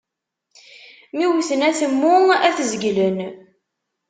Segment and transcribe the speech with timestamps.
[1.15, 2.15] Mi wwten atemmu,
[2.47, 3.17] ad t-zeglen.